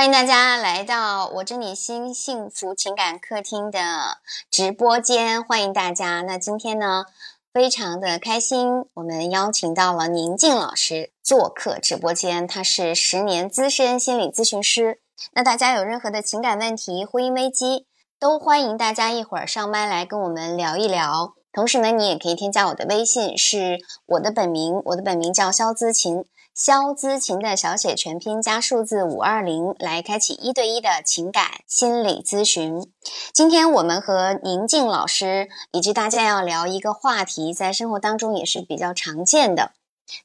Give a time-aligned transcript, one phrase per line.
[0.00, 4.16] 欢迎大家来到我知你心幸福情感客厅的
[4.50, 6.22] 直播间，欢迎大家。
[6.22, 7.04] 那今天呢，
[7.52, 15.00] 非常的开心，我们邀请到了宁静老师做客直播间，他是十年资深心理咨询师。
[15.34, 17.84] 那大家有任何的情感问题、婚姻危机，
[18.18, 21.34] 都欢迎大家一会儿上麦来跟我们聊一聊。
[21.52, 26.24] 同时呢，你也可以添加我的微信，是我的本名，我的本名叫肖姿琴。
[26.62, 32.92] 肖姿琴的小写全拼加数字五二零，来开启一对一的情感心理咨询。
[33.32, 39.72] 今天我们和宁静老师以及大家要聊一个话题，在生活当中也是比较常见的，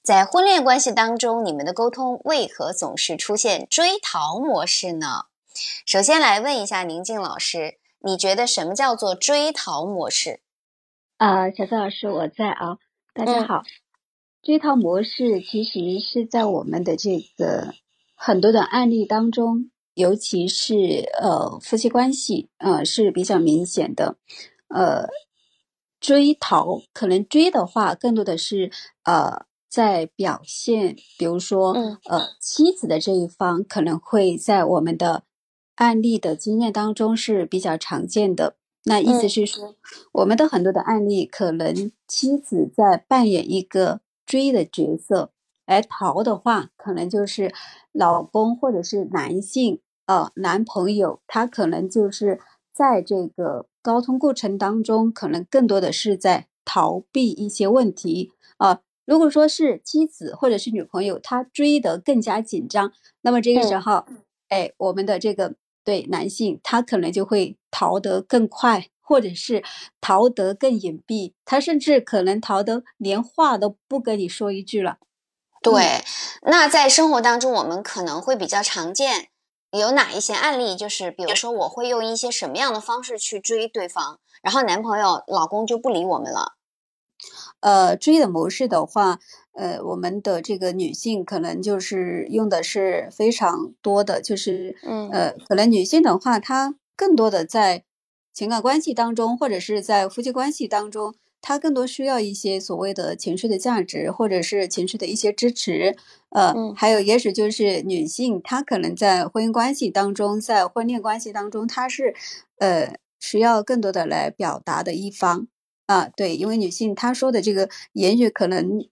[0.04, 5.28] 在婚恋关系当中，你们的沟通为何总是出现追逃模式呢？
[5.86, 10.42] 首先来问一下宁静老师，你觉得什么叫做追逃模式？
[11.16, 12.78] 啊，小泽老师，我在啊，
[13.14, 13.64] 大家好。
[14.46, 17.74] 追逃模式其实是在我们的这个
[18.16, 24.18] 很多的案例当中，尤其是呃夫妻关系，呃是比较明显的。
[24.68, 25.08] 呃，
[26.00, 28.70] 追逃可能追的话，更多的是
[29.04, 31.74] 呃在表现，比如说
[32.08, 35.24] 呃妻子的这一方可能会在我们的
[35.74, 38.58] 案例的经验当中是比较常见的。
[38.84, 39.74] 那意思是说，
[40.12, 44.02] 我们的很多的案例，可能妻子在扮演一个。
[44.26, 45.32] 追的角色，
[45.66, 47.54] 而逃的话，可能就是
[47.92, 52.40] 老公或者是男性，呃，男朋友，他可能就是
[52.74, 58.82] 在这个沟通过程当中，可能更多的是在逃避一些问题啊。
[59.06, 64.06] 如果说是妻子或者是女朋友，他追得更加紧张，那么这个时候，
[64.50, 68.88] 哎，我们的这个对男性，他可能就会逃得更快。
[69.06, 69.64] 或者是
[70.02, 74.98] 逃得更隐蔽，他甚至可能逃得连话都不跟你说一句了。
[75.62, 76.04] 对，
[76.42, 79.30] 那在生活当中，我们可能会比较常见
[79.72, 80.76] 有哪一些案例？
[80.76, 86.54] 就是比如说，我会用一些什么样的方式去追对方，然后男朋友、老公就不理我们了。
[87.62, 89.20] 呃，追的模式的话，
[89.54, 97.86] 呃，我们的这个女性可能就是用的是非常多的，就是嗯呃，可能女性的话，她更多的在。
[98.36, 105.96] 情感关系当中，或者是在夫妻关系当中，他更多需要一些所谓的情绪的价值，或者是情绪的一些支持。
[106.32, 112.14] 呃，还有也许就是女性，她可能在婚姻关系当中，在婚恋关系当中，她是
[112.58, 115.48] 呃需要更多的来表达的一方
[115.86, 116.10] 啊。
[116.14, 118.86] 对，因为女性她说的这个言语，可能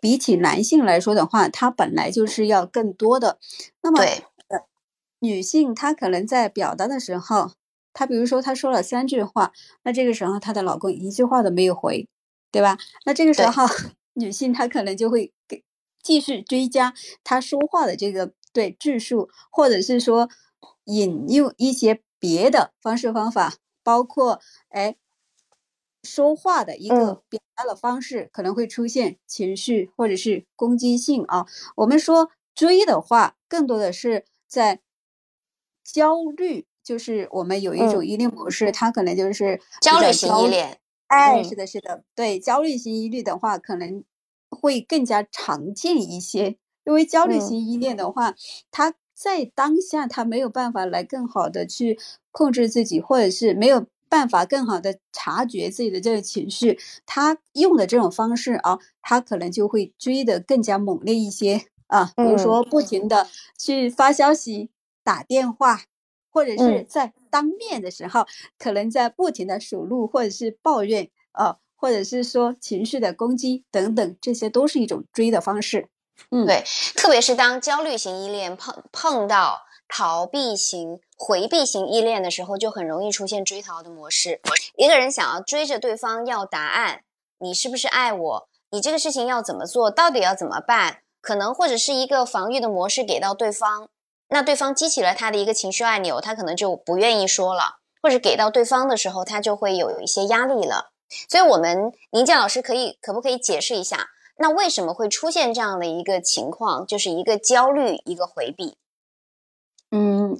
[0.00, 3.38] 比起男性来说的话，她本来就是要更多的。
[3.82, 4.60] 那么，呃，
[5.18, 7.50] 女性她可能在表达的时候。
[7.96, 9.52] 她比如说，她说了三句话，
[9.84, 12.06] 那这个时候她的老公一句话都没有回，
[12.52, 12.76] 对吧？
[13.06, 13.64] 那这个时候
[14.14, 15.64] 女性她可能就会给
[16.02, 16.92] 继续追加
[17.24, 20.28] 她说话的这个对句数，或者是说
[20.84, 24.96] 引用一些别的方式方法，包括哎
[26.04, 31.46] 说话的一个表达的方式可能会出现情绪或者是攻击性啊。
[31.76, 34.80] 我们说追的话，更多的是在
[35.94, 36.66] 焦虑。
[36.86, 40.78] 就是我们有一种依恋模式，它可能就是焦虑型依恋。
[41.08, 44.04] 哎，是的，是的，对，焦虑型依恋的话，可能
[44.48, 46.56] 会更加常见一些。
[46.84, 48.36] 因为焦虑型依恋的话，
[48.70, 51.98] 他在当下他没有办法来更好的去
[52.30, 63.26] 控制自己，或者是没有办法更好的察觉自己的这个情绪，他用的这种方式啊，他可能就会追的更加猛烈一些啊，比如说不停的
[63.58, 64.70] 去发消息、
[65.02, 65.82] 打电话。
[66.36, 68.26] 或者是在当面的时候，
[68.58, 75.88] 可能在不停的数落，或者是抱怨，呃，或者是说情绪的攻击等等，这些都是一种追的方式。
[76.30, 76.62] 嗯，对，
[76.94, 84.42] 特别是当焦虑型依恋碰碰到逃避型、回避型依恋的时候，就很容易出现追逃的模式。
[84.76, 87.04] 一个人想要追着对方要答案，
[87.38, 88.48] 你是不是爱我？
[88.68, 89.90] 你这个事情要怎么做？
[89.90, 90.98] 到底要怎么办？
[91.22, 93.88] 可能或者是一个防御的模式给到对方。
[94.28, 100.92] 那对方激起了他的一个情绪按钮，他可能就不愿意说了，或者给到对方的时候，他就会有一些压力了。
[101.28, 104.08] 所以，我们宁静老师可以可不可以解释一下，
[104.38, 108.76] 那为什么会出现这样的一个情况，就是一个焦虑，一个回避？
[109.92, 110.36] 嗯，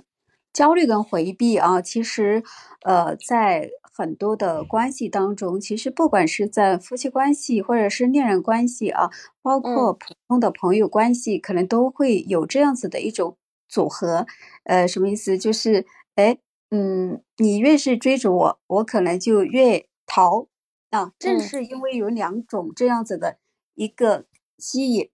[0.52, 2.42] 焦虑跟回避啊，其实
[2.82, 9.10] 呃，在很多的关系当中，其实不管是在夫妻关系或者是恋人关系啊，
[9.40, 13.36] 包括普通的朋友关系，可能都会有这样子的一种。
[13.68, 14.26] 组合，
[14.64, 15.38] 呃，什么意思？
[15.38, 16.38] 就是，哎，
[16.70, 20.48] 嗯，你越是追逐我，我可能就越逃
[20.90, 21.12] 啊。
[21.18, 23.38] 正是因为有两种这样子的
[23.74, 24.26] 一个
[24.58, 25.10] 吸引，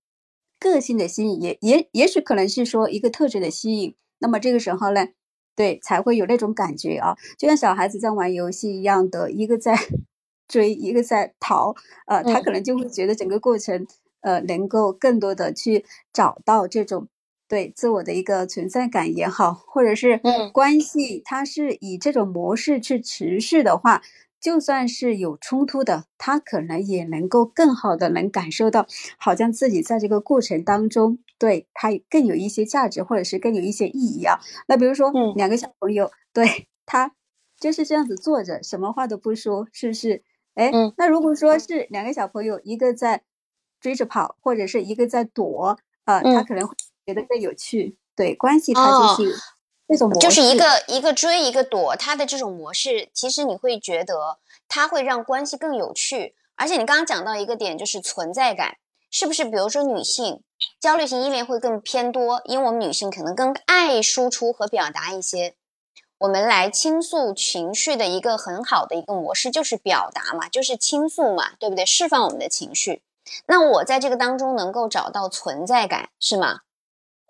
[0.59, 3.95] 个性的吸引，也也也许可能是说一个特质的吸引。
[4.19, 5.09] 那么这个时候呢，
[5.57, 9.75] 对，才会有那种感觉啊，就像小孩子在玩游戏一样的，一个在
[10.47, 11.75] 追，一个在逃，
[12.07, 13.87] 呃，他可能就会觉得整个过程，
[14.21, 17.09] 呃，能够更多的去找到这种
[17.53, 20.23] 对自我的一个存在感也好，或者是
[20.55, 24.01] 关系，它是以这种模式去持续的话。
[24.41, 34.41] 就算是有冲突的，他可能也能够更好的能感受到，好像自己在这个过程当中，对他更有一些价值，或者是更有一些意义啊。
[34.67, 37.13] 那比如说，两个小朋友，对他
[37.61, 40.25] 就是这样子坐着，什么话都不说，是不是？
[40.55, 43.23] 哎，那如果说是两个小朋友，一个在
[43.79, 46.75] 追着跑，或者是一个在躲，啊，他可能会
[47.07, 47.97] 觉得更有趣。
[48.15, 49.37] 对，关系它就是。
[50.19, 56.35] 就是一个一个追一个躲，它的这种模式，其实你会觉得它会让关系更有趣。
[56.57, 58.77] 而且你刚刚讲到一个点，就是存在感，
[59.11, 59.45] 是不是？
[59.45, 60.43] 比如说女性
[60.81, 65.57] 焦虑型依恋会更偏多，因为我们女性可能更爱输出和表达一些，
[66.17, 71.85] 我们来倾诉情绪的一个很好的一个模式就是表达嘛，就是倾诉嘛，对不对？
[71.85, 73.03] 释放我们的情绪。
[73.47, 76.61] 那我在这个当中能够找到存在感，是吗？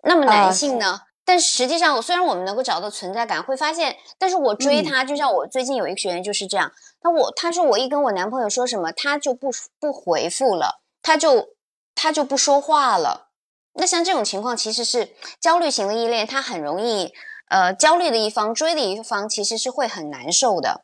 [0.02, 1.02] 那么男性呢？
[1.24, 6.72] 但实际上，虽然我们能够找到存在感，会发现，但是我追他，就像我最近有一个学员就是这样。
[7.02, 11.50] 那我他说我一跟我男朋友说什么，他就不不回复了，他就
[11.94, 13.28] 他就不说话了。
[13.74, 15.10] 那像这种情况，其实是
[15.40, 17.12] 焦虑型的依恋，他很容易，
[17.48, 20.82] 呃，焦虑的一方追的一方其实是会很难受的。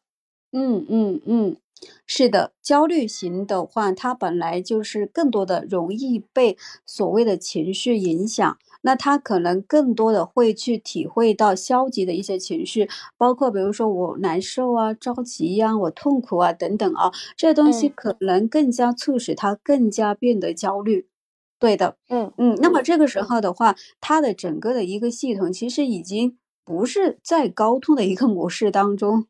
[0.53, 1.57] 嗯嗯嗯，
[2.07, 6.57] 是的，焦虑型的话，他本来就是更多的容易被
[6.87, 8.57] 所谓的情绪影响。
[8.83, 21.07] 那他可能更多的会去体会到消极的一些情绪，包括比如说我难受啊、着急呀、我痛苦啊等等啊，这些东西可能更加促使他更加变得焦虑。
[21.59, 22.57] 对的，嗯嗯。
[22.63, 29.27] 那么这个时候的话，他的整个的一个系统其实已经不是在高通的一个模式当中，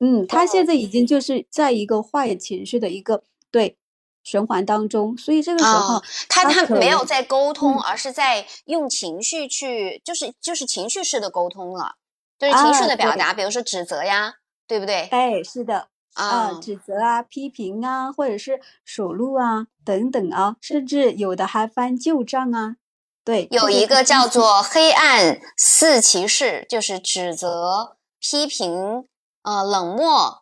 [0.00, 3.76] 嗯，他现在已经就是在一个坏情绪的一个对。
[4.22, 11.96] 循环当中，所以这个时候他他没有在沟通，而是在用情绪去，就是就是情绪式的沟通了，
[12.38, 14.34] 就是情绪的表达，比如说指责呀，
[14.66, 15.08] 对不对？
[15.10, 22.76] 哎，是的啊，指责啊、批评啊，或者是数落啊等等啊，甚至有的还翻旧账啊。
[23.24, 29.06] 对，有一个叫做黑暗四骑士，就是指责、批评、
[29.42, 30.41] 呃冷漠。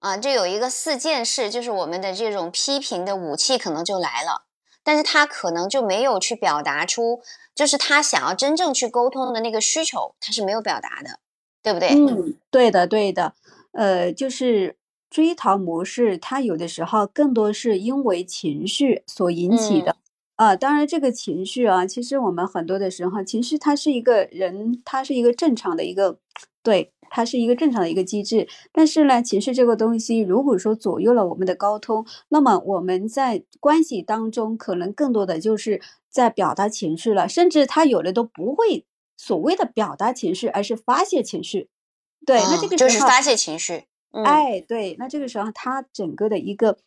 [0.00, 4.44] 啊，这有一个四件事，就是我们的这种批评的武器可能就来了，
[4.84, 7.20] 但是他可能就没有去表达出，
[7.54, 11.18] 就是他想要真正去沟通的那个需求，他是没有表达的，
[11.62, 11.88] 对不对？
[11.88, 13.34] 嗯，对的，对的。
[13.72, 14.76] 呃，就是
[15.10, 19.96] 追逃模式，它有的时候更多是因为情绪所引起的。
[20.36, 26.18] 啊，当然这个情绪啊，其实我们很多的时候，情绪它是一个人，它是一个正常的一个，
[26.62, 26.92] 对。
[27.10, 38.84] 它是一个正常的一个机制，但是呢，情绪这个东西，如果说左右了我们的沟通，那么我们在关系当中可能更多的就是在表达情绪了，甚至他有的都不会
[39.16, 41.68] 所谓的表达情绪，而是发泄情绪。
[42.26, 43.84] 对，那这个就是发泄情绪。
[44.24, 46.78] 哎，对，那这个时候他整个的一个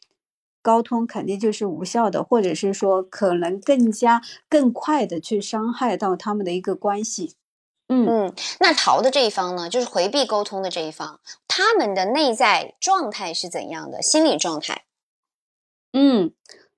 [0.62, 7.36] 沟通肯定就是无效的，或者是说可能更加更快的去伤害到他们的一个关系。
[7.94, 14.02] 嗯，那逃的这一方呢，就是回避沟通的这一方，他们的内在状态是怎样的？
[14.02, 14.86] 心理状态？
[15.94, 16.32] 嗯，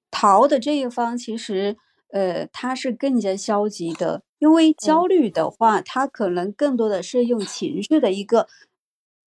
[0.10, 1.78] 逃的这一方其实，
[2.12, 8.48] 呃，他是更加消极的，因为焦虑的话，他可能更多的是用情绪的一个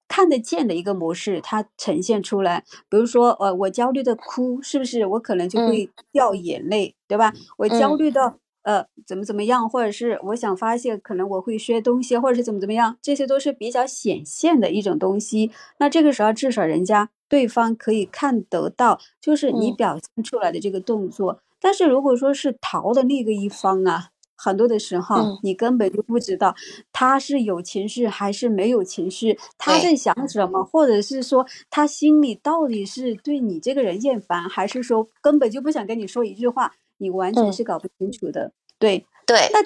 [0.08, 2.64] 看得见的一个模式，它呈现出来。
[2.88, 7.32] 比如说，呃，我焦虑的哭，是不是我可能就会掉眼泪，对吧？
[7.58, 8.34] 我焦虑的。
[8.66, 15.52] 呃，怎么怎么样，或者是我想发泄，可能我会学东西，或者是怎么怎么样，这些都是比较显现的一种东西。
[15.78, 21.38] 那这个时候，至少人家对方可以看得到，就是你表现出来的这个动作。
[21.60, 26.52] 但是如果说是逃的那个一方啊，很多的时候你根本就不知道
[26.92, 36.72] 他是有情绪还是没有情绪，他在想什么，或者是说他心里到底是对你这个人厌烦，还是说根本就不想跟你说一句话。
[36.98, 39.62] 你完全是搞不清楚的，对对，那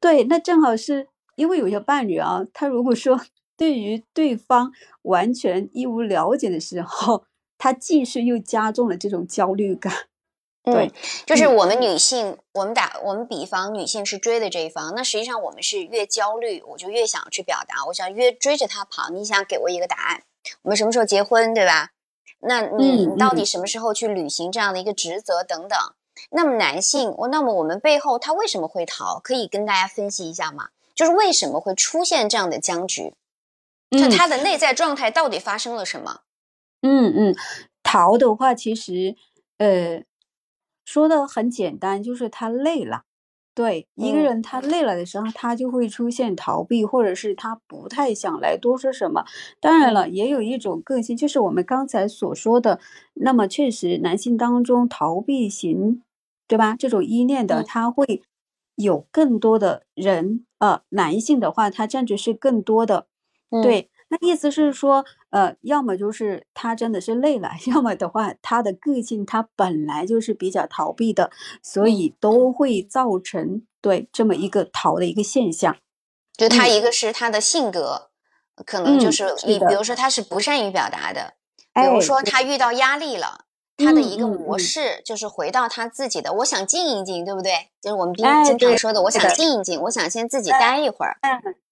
[0.00, 3.20] 对那正好是因为有些伴侣啊，他如果说
[3.56, 4.72] 对于对方
[5.02, 7.24] 完全一无了解的时候，
[7.58, 9.92] 他继续又加重了这种焦虑感。
[10.64, 10.92] 对，
[11.24, 19.08] 就是我们女性，我们打我们比方，女性是追的这一方，那实际上我们是越焦虑，我就越想去表达，我想越追着他跑。
[19.08, 20.22] 你想给我一个答案，
[20.62, 21.92] 我们什么时候结婚，对吧？
[22.40, 25.78] 那你你到底什么时候去履行这样的一个职责等等？
[26.30, 29.18] 那么男性，我那么我们背后他为什么会逃？
[29.20, 30.68] 可以跟大家分析一下吗？
[30.94, 33.14] 就是为什么会出现这样的僵局？
[33.90, 36.20] 就他的内在状态到底发生了什么？
[36.82, 37.36] 嗯嗯，
[37.82, 39.16] 逃的话，其实
[39.58, 40.02] 呃
[40.84, 43.02] 说的很简单，就是他累了。
[43.54, 49.24] 对一个人，他累了的时候，他就会出现逃避，或者是他不太想来多说什么。
[49.58, 52.78] 当然了，也有一种个性，就是我们刚才所说的。
[53.14, 56.04] 那么，确实，男性当中逃避型，
[56.48, 56.74] 对吧？
[56.76, 58.22] 这种依恋的，他会
[58.74, 63.06] 有更多的人呃，男性的话，他占据是更多的。
[63.62, 71.30] 对，那意思是说，呃，要么就是他真的是累了， 要么的话，他的个性他本来就是比较逃避的，
[71.62, 75.76] 所以都会造成对这么一个逃的一个现象。
[76.36, 78.10] 就他一个是他的性格，
[78.64, 81.34] 可能就是你，比如说他是不善于表达的，
[81.74, 83.46] 比如说他遇到压力了，
[83.78, 87.70] 他的一个模式就是回到他自己的，我想静一静，对不对？
[87.80, 91.16] 就是我们经经常说的，我想静一静，我想先自己待一会儿。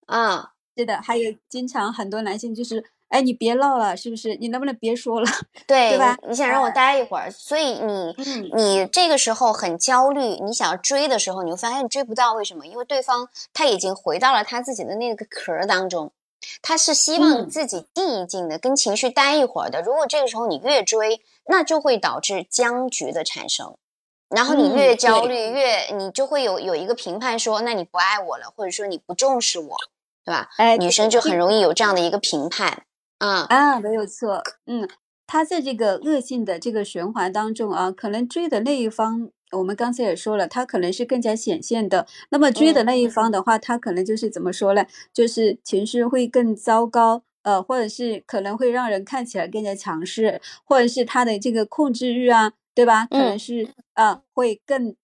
[0.06, 0.52] 啊。
[0.78, 4.36] 是的，还有经常很多男性就是，哎，你别闹了，是不是？
[4.36, 5.26] 你能不能别说了？
[5.66, 6.18] 对，对吧？
[6.28, 8.14] 你想让我待一会儿，所以你
[8.52, 12.66] 你这个时候很焦虑，你想要追的时候，你会发现你追不到，为什么？
[12.66, 16.12] 因为对方他已经回到了他自己的那个壳当中，
[16.60, 19.80] 他是希望自己静一静的，跟情绪待一会儿的。
[19.80, 23.76] 如果这个时候你越追，那就会导致僵局的产生，
[24.28, 29.76] 然后你越焦虑，越你就会有有一个评判说，那你不爱我了，或者说你不重视我。
[30.24, 30.48] 对吧？
[30.56, 32.82] 哎，女生就很容易有这样的一个评判，
[33.20, 34.88] 嗯啊，没有错，嗯，
[35.24, 42.08] 他在这个恶性的这个循环当中啊，可能追的那一方，我们刚才也说了，他可能是更加显现的。
[42.30, 44.84] 那么追的那一方的话，他可能就是怎么说呢？
[45.14, 53.06] 就是情绪会更糟糕，呃，或者是可能会让人看起来更加强势，或者是他的这个控制欲啊，对吧？
[53.06, 54.96] 可能是啊，会更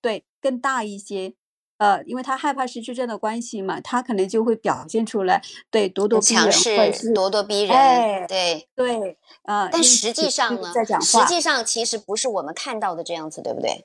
[0.00, 1.34] 对更大一些。
[1.76, 6.70] 呃，因为他害怕失去这样的关系嘛，他可能就会表现出来，对，咄咄逼人，强势，
[7.12, 9.68] 咄咄逼人，对对，啊。
[9.70, 10.72] 但实际上呢，
[11.02, 13.84] 实际上其实不是我们看到的这样子，对不对？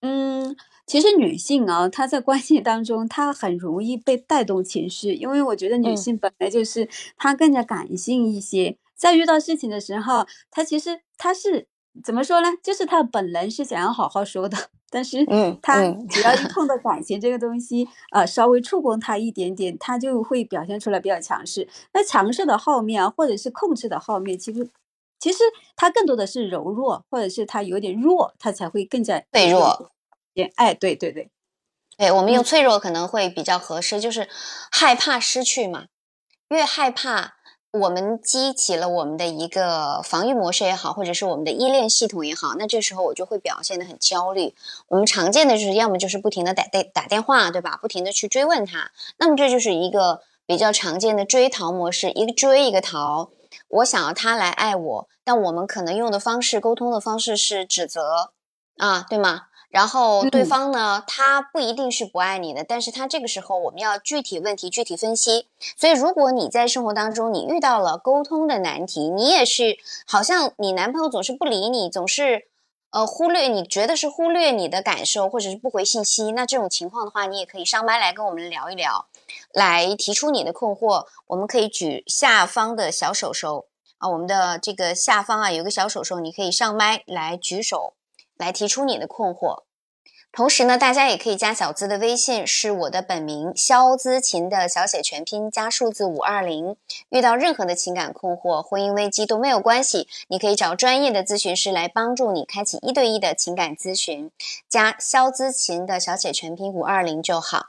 [0.00, 0.56] 嗯，
[0.92, 11.66] 其实女性啊，她在关系当中，她很容易被带动情绪，因为我觉得女性本来就是她更加感性一些，在遇到事情的时候，她其实她是。
[12.04, 12.48] 怎么说呢？
[12.62, 14.56] 就是她本能是想要好好说的，
[14.90, 15.24] 但是
[15.62, 21.66] 她只要一碰到感情这个东西，呃，稍微触碰她一点点，她就会表现出来比较强势。
[21.94, 24.68] 那强势的后面啊，或者是控制的后面，其实
[25.18, 25.38] 其实
[25.76, 29.91] 他更多的是柔弱，或者是他有点弱，他才会更加脆弱。
[30.56, 31.30] 哎，对对对，
[31.96, 34.28] 对我们用脆弱可能会比较合适，就是
[34.70, 35.86] 害怕失去嘛，
[36.48, 37.34] 越害怕。
[37.72, 44.54] 我们激起了我们的一个防御模式也好，或者是我们的依恋系统也好，那这时候我就会表现的很焦虑。
[44.88, 47.78] 我们常见的就是要么就是不停的打电打电话，对吧？
[47.80, 53.30] 不停的去追问他，那么这就是一个比较常见的追逃模式，一个追一个逃。
[53.68, 58.32] 我想要他来爱我，但我们可能用的方式、沟通的方式是指责
[58.76, 59.44] 啊，对吗？
[59.72, 65.48] 然后对方呢，他不一定是不爱你的，但是他这个时候我们要具体问题具体分析。
[65.78, 72.48] 所以，如果你在生活当中你遇到了沟通的难题，你也是好像你男朋友总是不理你，总是
[72.90, 79.06] 呃忽略，你觉得是忽略你的感受，或者是不回信息，那这种情况的话，你也可以上麦来跟我们聊一聊，
[79.54, 81.06] 来提出你的困惑。
[81.28, 83.64] 我们可以举下方的小手手
[83.96, 87.94] 啊，我们的这个下方啊有个小手手，你可以上麦来举手。
[88.36, 89.62] 来提出你的困惑，
[90.32, 96.76] 同时呢，大家也可以加小资的微信，是我的本名肖资琴的小写全拼加数字五二零。
[97.10, 104.30] 遇到任何的情感困惑、婚姻危机都没有关系，你可以找专业的咨询师来帮助你开启一对一的情感咨询，
[104.68, 107.66] 加肖资琴的小写全拼五二零就好。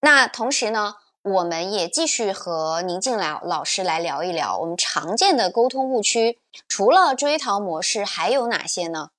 [0.00, 9.10] 那同时呢，我们也继续和宁静老老师来聊一聊我们常见的沟通误区，除了追逃模式，还有哪些呢？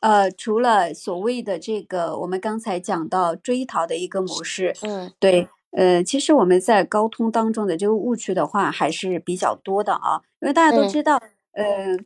[0.00, 11.20] 呃，除了所谓的这个，我们刚才讲到追逃的一个模式，嗯，对，呃，其实我们在沟通当中的这个误区的话还是比较多的啊，因为大家都知道，
[11.52, 11.96] 呃，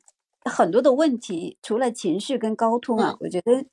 [0.44, 3.64] 很多的问题除了情绪跟沟通啊，我觉得，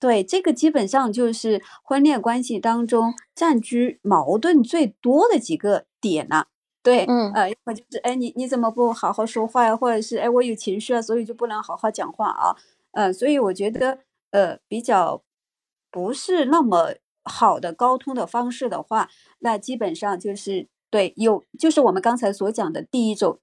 [0.00, 6.48] 对这个基本上就是婚恋关系当中占据矛盾最多的几个点了，
[6.82, 12.56] 对，嗯，呃，要么就是哎，你你怎么不好好说话呀，或者是哎，我有情绪啊，所以就不能好好讲话啊。
[12.92, 15.22] 嗯，所以我觉得，呃，比较
[15.90, 19.08] 不是那么好的沟通的方式的话，
[19.40, 23.38] 那基本上就是对有，就是我们刚才所讲的第一种，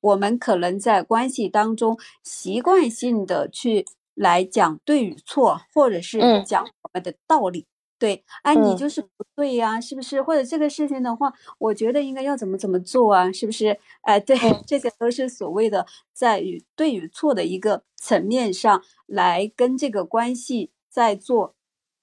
[0.00, 7.66] 我们可能在关系当中习惯性的去来讲对与错，或者是讲我们的道理，
[7.98, 10.22] 对，哎，你就是不对呀，是不是？
[10.22, 13.76] 或者这个事情的话，我觉得应该要怎么怎么做啊，是不是？
[14.02, 14.36] 哎，对，
[14.66, 21.54] 这些都是所谓的在与对与错的一个层面上来跟这个关系在做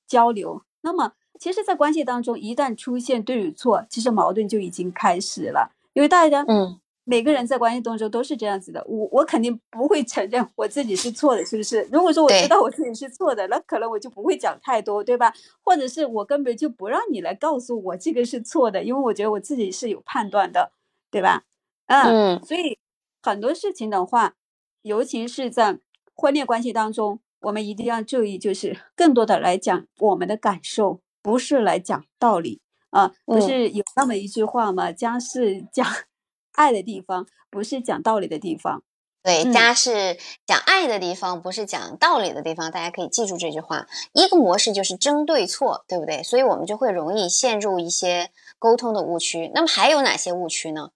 [0.07, 0.63] 交流。
[0.81, 6.79] 那么，其实，在关系当中，一旦出现对与错，其实矛盾就已经开始了，因为大家，嗯。
[7.07, 11.87] 每个人在关系当中都是这样子的，我我肯定不会承认我自己是错的，是不是？
[11.91, 15.31] 如果说我知道我自己是错的，那可能我就不会讲太多，对吧？
[15.63, 20.71] 或者是我根本就不让你来告诉我这个是错的，因为我觉得我自己是有判断的，
[21.11, 21.43] 对吧？
[21.85, 22.79] 嗯，所以
[23.21, 24.33] 很多事情的话，
[24.81, 25.77] 尤其是在
[26.15, 33.13] 婚恋关系当中，我们一定要注意，就是更多的来讲我们的感受，不是来讲道理啊。
[33.25, 34.91] 不是有那么一句话吗？
[34.91, 35.85] 家是讲。
[36.55, 38.83] 爱的地方不是讲道理的地方，
[39.21, 42.69] 对，家是讲爱的地方，不是讲道理的地方。
[42.71, 43.87] 大家可以记住这句话。
[44.13, 46.21] 一个模式就是争对错，对不对？
[46.21, 49.51] 所以我们就会容易陷入一些沟通的误区。
[49.53, 50.91] 那么还有哪些误区呢？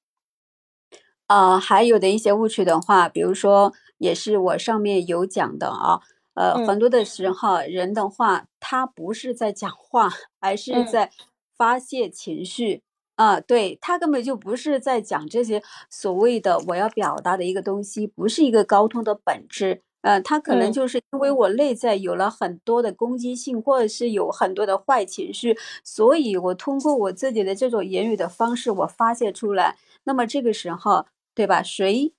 [1.27, 5.99] 啊，还有的一些误区的话，比如说，也是我上面有讲的啊，
[6.35, 11.11] 呃，很多的时候人的话，他不是在讲话，而是在
[11.57, 12.83] 发泄情绪。
[13.19, 19.81] 啊，对他根本就不是在讲这些所谓的我要表达的一个东西，不是一个沟通的本质。
[20.03, 29.75] 呃，他可能就是因为我内在有了很多的攻击性，或者是有很多的坏情绪，所以我通过我自己的这种言语的方式，我发泄出来。
[30.05, 31.61] 那么这个时候，对吧？
[31.61, 32.13] 谁？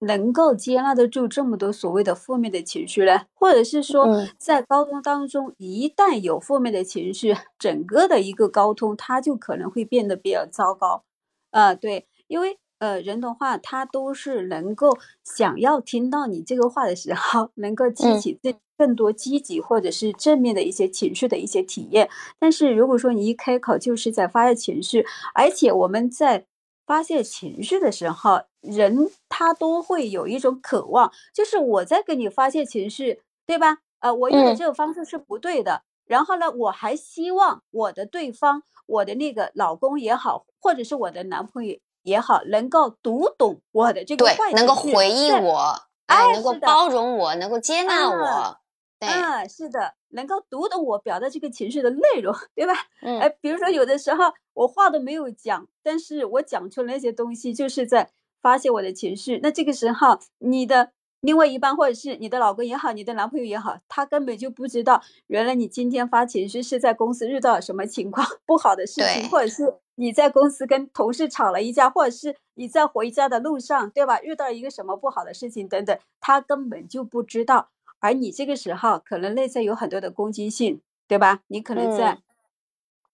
[0.00, 3.22] 能够接纳得住这么多所谓的负面的情绪呢？
[3.32, 11.04] 或者是说，在沟通当中，一旦有负面的情绪，整个的一个沟通，它就可能会变得比较糟糕。
[11.52, 22.10] 呃，对，因为呃，人的话，他都是能够想要听到你这个话的时候，能够激起这更多积极或者是正面的一些情绪的一些体验。
[22.38, 26.46] 但是如果说你一开口就是在发泄情绪，而且我们在。
[26.86, 33.78] 发泄情绪的时候，人他都会有一种渴望，就是我在跟你发泄情绪，对吧？
[34.00, 35.82] 呃，我用的这个方式是不对的。
[36.06, 45.74] 然后呢，我还希望我的对方，我的那个老公也好，或者是我的男朋友也好，能够读懂我的这个对，能够回应我，
[46.06, 48.58] 哎，能够包容我，能够接纳我。
[49.00, 52.74] 嗯，是的，能够读懂我表达这个情绪的内容，对吧？
[53.02, 58.10] 嗯，哎，比如说有的时候我话都没有讲，但是我讲出那些东西，就是在
[58.44, 59.40] 发泄我的情绪。
[59.42, 74.20] 那这个时候，你的另外一半，或者是你的老公也好，你的男朋友也好，他根本就不知道，原来你今天发情绪是在公司遇到了什么情况不好的事情，或者是你在公司跟同事吵了一架，或者是你在回家的路上，对吧？
[74.20, 77.70] 遇到一个什么不好的事情等等，他根本就不知道。
[78.00, 81.40] 而你这个时候可能内在有很多的攻击性，对吧？
[81.46, 82.18] 你可能在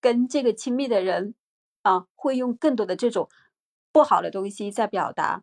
[0.00, 1.34] 跟这个亲密的人
[1.82, 3.28] 啊，会用更多的这种
[3.92, 5.42] 不好的东西在表达，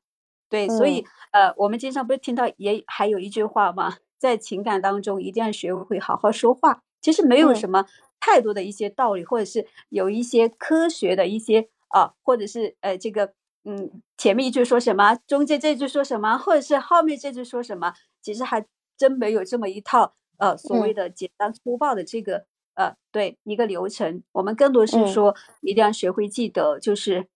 [0.49, 3.97] 对，所以呃，我们经常不是听到也还有一句话吗？
[4.17, 6.81] 在情感当中一定要学会好好说话。
[7.01, 7.85] 其实没有什么
[8.19, 13.33] 太多的一些道理，或者是有一些科学的一些啊，或者是呃这个
[13.63, 18.65] 嗯前面一句说什么，中间这句说什么，或者是后面这句说什么，其实还。
[18.99, 27.27] 真没有这么一套呃所谓的简单粗暴的这个呃对一个流程，我们更多是说一定要学会记得，就是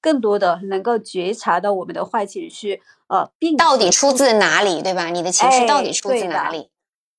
[0.00, 5.10] 更多的能够觉察到我们的坏情绪呃，并到底出自哪里，对吧？
[5.10, 6.70] 你的情绪到底出自哪里？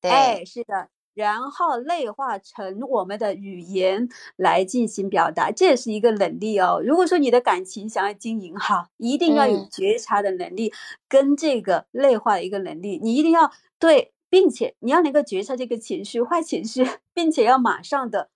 [0.02, 6.82] 对，哎是的，然后内化成我们的语言来进行表达，这也是一个能力哦。
[6.86, 10.74] 如果说你的感情想要经营好，一定要有觉察的能力
[11.08, 13.52] 跟这个内化的一个能力，你一定要。
[13.80, 18.30] 对，并且你要能够觉察这个情绪、坏情绪，并且要马上的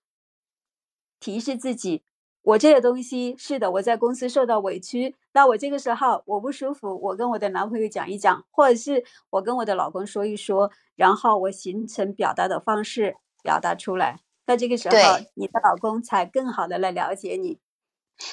[1.20, 2.02] 提示自己，
[2.44, 14.96] 我这个东西是的，我在公司受到委屈，那我这个时候我不舒服，我跟我的男朋友讲一讲，或者是我跟我的老公说一说，然后我形成表达的方式表达出来，那这个时候
[15.34, 17.58] 你的老公才更好的来了解你。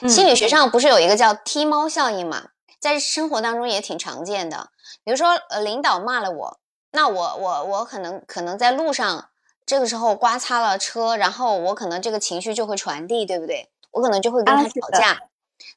[0.08, 4.71] 心理学上不是有一个叫踢猫效应嘛，在生活当中也挺常见的，
[5.06, 6.60] 比如说呃，领导骂了我。
[6.91, 9.30] 那我我我可能可能在路上，
[9.65, 13.69] 这个时候刮擦了车，然后我可能这个情绪就会传递，对不对？
[13.92, 15.20] 我可能就会跟他吵架，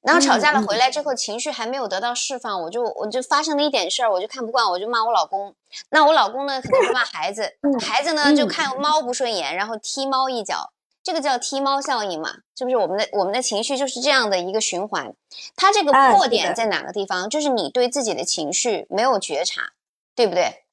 [0.03, 5.55] 然后吵架了回来之后，情绪还没有得到释放，我就我就发生了一点事儿，我就看不惯，我就骂我老公。
[5.91, 7.51] 那我老公呢，可能会骂孩子，
[7.81, 10.73] 孩子呢就看猫不顺眼，然后踢猫一脚，
[11.03, 12.31] 这个叫踢猫效应嘛？
[12.57, 12.77] 是不是？
[12.77, 15.15] 我们的我们的情绪就是这样的一个循环。
[15.57, 17.29] 它这个破点在哪个地方？
[17.29, 19.73] 就是你对自己的情绪没有觉察，
[20.15, 20.65] 对不对？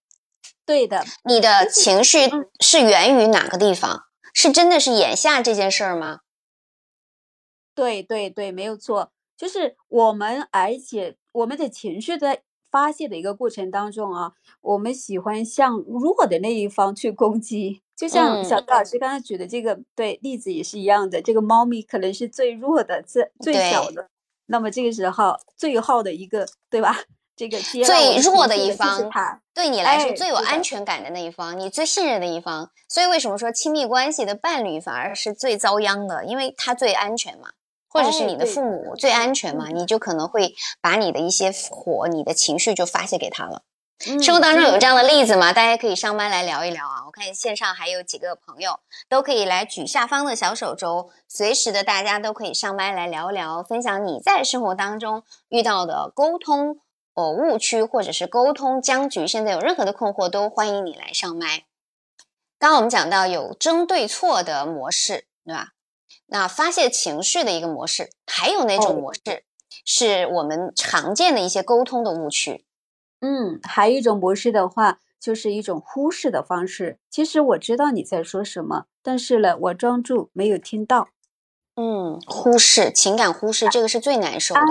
[0.66, 4.04] 对的，你的情绪是源于哪个地方？
[4.34, 6.20] 是真的是眼下这件事儿吗？
[7.82, 24.08] 对对对，没有错，就是我们，而且我们的情绪在发泄的一个过程当中啊，我们喜欢向弱的那一方去攻击，就像小杜老师刚才举的这个对例子也是一样的，这个猫咪可能是最弱的、最最小的，
[24.46, 27.00] 那么这个时候最后的一个，对吧？
[27.36, 29.10] 这个 最弱的一方，
[29.56, 36.24] 对你来说最有安全感的那一方，你最信任的一方，所以为什么说亲密关系的伴侣反而是最遭殃的？
[36.26, 37.50] 因为他最安全嘛。
[37.92, 43.64] 或者是你的父母最安全嘛，你就可能会把你的一些火、你的情绪就发泄给他了。
[44.20, 45.54] 生活当中有这样的例子吗？
[45.54, 47.06] 大家可以上麦来聊一聊啊！
[47.06, 56.80] 我看线上还有几个朋友都可以来举下方的小手肘，随时的大家都可以上麦来聊一聊，分享你在生活当中遇到的沟通
[57.14, 61.66] 呃误区或者是沟通僵局，现在有任何的困惑都欢迎你来上麦。
[62.58, 65.74] 刚刚我们讲到有争对错的模式，对吧？
[66.34, 69.44] 那发泄情绪的一个模式，还有哪种模式
[69.86, 72.66] 是我们常见的一些沟通的误区？
[73.20, 77.00] 嗯，还有一种模式的话，就是一种忽视的方式。
[77.10, 81.10] 其实我知道你在说什么，但是呢，我装作没有听到。
[81.76, 84.62] 嗯，忽视情感忽视，这个是最难受的。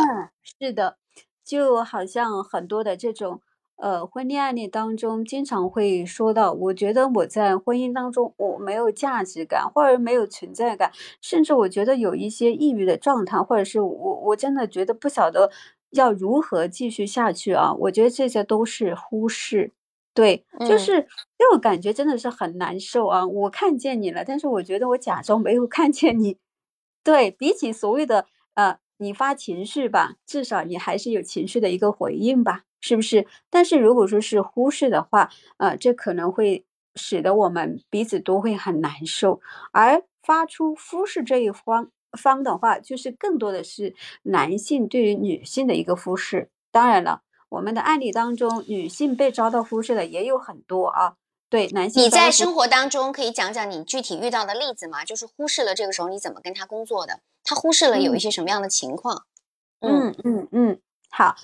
[0.43, 0.97] 是的，
[1.45, 3.43] 就好像很多的这种。
[3.81, 15.51] 呃，婚恋案例当中经常会说到，我觉得我在婚姻当中我没有价值感，或者没有存在感，甚至我觉得有一些抑郁的状态，或者是我我真的觉得不晓得
[15.91, 17.73] 要如何继续下去啊！
[17.75, 19.73] 我觉得这些都是忽视，
[20.13, 21.07] 对，就是
[21.39, 23.27] 这种感觉真的是很难受啊！
[23.27, 26.37] 我看见你了，但是我觉得我假装没有看见你。
[27.03, 32.65] 对比起所谓的呃，你发情绪吧，至少你还是有情绪的一个回应吧。
[32.81, 33.27] 是不是？
[33.49, 36.65] 但是如果说是忽视的话，呃，这可能会
[36.95, 39.41] 使得我们彼此都会很难受。
[39.73, 46.51] 而发出忽视这一方方的话，就是更多的是男性对于女性的一个忽视。
[46.73, 51.15] 当然了，我们的案例当中，女性被遭到忽视的也有很多啊。
[51.49, 55.05] 对，男性你在生活当中可以讲讲你具体遇到的例子吗？
[55.05, 57.21] 就是忽视了这个时候你怎么跟他工作的？
[57.43, 59.25] 他忽视了有一些什么样的情况？
[59.81, 61.35] 嗯嗯嗯，好。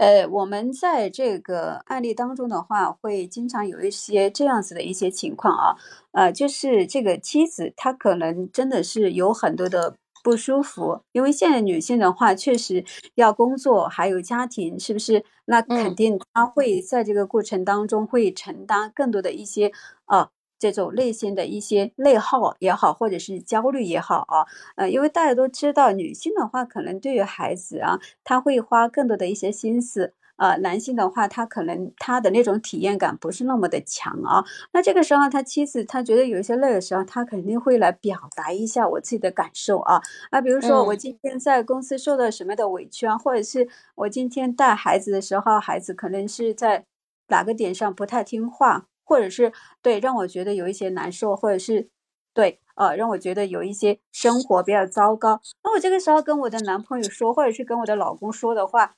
[0.00, 5.74] 呃，我们在这个案例当中的话，会经常有一些这样子的一些情况啊，
[6.12, 12.84] 呃，就是这个妻子她可能真的是有很多的不舒服，因为现在女性的话确实
[13.16, 15.24] 要工作，还有家庭，是不是？
[15.46, 19.72] 那肯定她会在这个过程当中会承担更多的一些
[20.04, 20.28] 啊。
[20.58, 34.44] 这种内心的一些内耗也好，或者是焦虑也好啊，呃，因为大家都知道，女性的话可能对于孩子啊，她会花更多的一些心思，呃，男性的话，他可能他的那种体验感不是那么的强啊。
[34.72, 40.00] 那这个时候，他妻子他觉得有一些累的时候，他肯定会来表达一下我自己的感受啊。
[40.30, 46.84] 啊，比如说我今天在公司受到什么的委屈啊，或者是我今天带孩子的时候，孩子可能是在
[47.28, 48.86] 哪个点上不太听话。
[49.08, 51.88] 或者是对让我觉得有一些难受，或者是
[52.34, 58.96] 对呃让我觉得有一些生活比较糟糕，那我这个时候跟我的男朋友说，或者是跟我的老公说的话，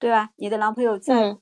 [0.00, 0.30] 对吧？
[0.34, 1.36] 你的男朋友在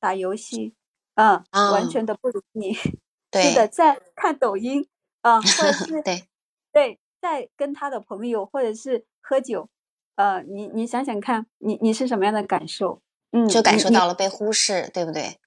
[0.00, 0.72] 打游戏，
[1.14, 4.88] 嗯，完全的不如你，是的，在看抖音，
[5.20, 6.24] 嗯，或者是 对
[6.72, 9.68] 对，在跟他的朋友或者是喝酒，
[10.16, 13.02] 呃，你你想想看，你你是什么样的感受？
[13.32, 15.38] 嗯，就感受到了被忽视，对不对？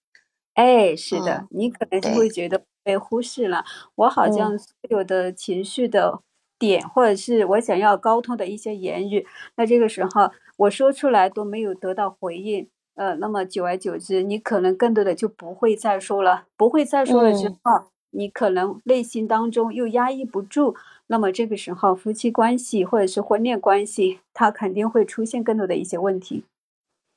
[0.56, 3.64] 哎，是的，你可能就会觉得被忽视了。
[3.96, 6.22] 我好像所有的情绪的
[6.60, 12.70] 点，或者是我想要沟通的一些言语，那这个时候我说出来都没有得到回应。
[12.96, 20.76] 呃，那么久而久之，你可能更多的就不会再说了，不会再说了之后，你可能内心当中又压抑不住。
[21.08, 26.44] 那么这个时候，夫妻关系或者是婚恋关系，它肯定会出现更多的一些问题。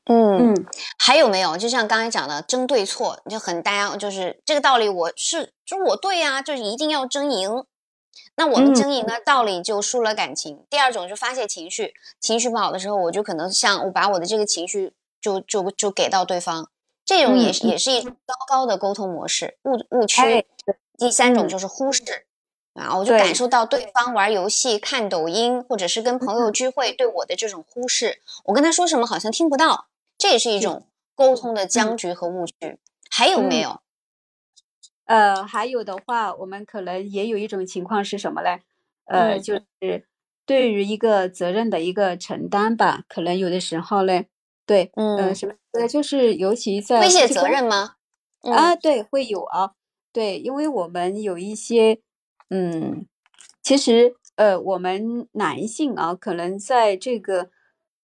[0.06, 0.66] 嗯嗯，
[0.98, 1.56] 还有没有？
[1.56, 7.64] 就像刚才讲的争对错，就很大家就是这个道理，我是就我对呀，就是一定要争赢。
[8.36, 10.64] 那我们争赢的道理就输了感情。
[10.70, 16.70] 第二种就发泄情绪，情绪不好的时候，我就可能像我把我的这个情绪就就就给到对方，
[17.04, 20.46] 这种也是也是一种糟糕的沟通模式误误区。
[20.98, 22.26] 第三种就是忽视
[22.74, 29.86] 啊，我就感受到对方玩游戏、看抖音，或者是跟朋友聚会对我的这种忽视，我跟他说什么好像听不到。
[30.18, 32.78] 这也是一种沟通的僵局和误区，
[33.10, 33.80] 还有没有？
[35.04, 38.62] 呃，还有的话，我们可能也有一种情况是什么嘞？
[39.04, 40.06] 呃，就是
[40.44, 44.26] 对于一个责任的一个承担吧，可能有的时候嘞，
[44.66, 45.54] 对，嗯，什么？
[45.72, 47.94] 呃，就是尤其在推卸责任吗？
[48.42, 49.72] 啊，对，会有啊，
[50.12, 52.00] 对，因为我们有一些
[52.50, 53.06] 嗯，
[53.62, 57.50] 其实呃，我们男性啊，可能在这个